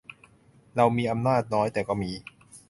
[0.75, 2.11] เรามีอำนาจน้อย แต่ก็มี